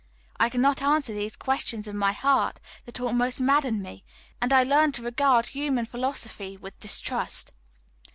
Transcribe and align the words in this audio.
I 0.39 0.49
could 0.49 0.61
not 0.61 0.81
answer 0.81 1.13
these 1.13 1.35
questions 1.35 1.87
of 1.87 1.93
my 1.93 2.11
heart 2.11 2.59
that 2.85 2.99
almost 2.99 3.39
maddened 3.39 3.83
me, 3.83 4.03
and 4.41 4.51
I 4.51 4.63
learned 4.63 4.95
to 4.95 5.03
regard 5.03 5.45
human 5.49 5.85
philosophy 5.85 6.57
with 6.57 6.79
distrust. 6.79 7.51